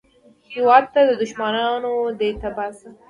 هېواده 0.53 1.01
دوښمنان 1.21 1.83
دې 2.19 2.29
تباه 2.41 2.71
شه 2.77 2.89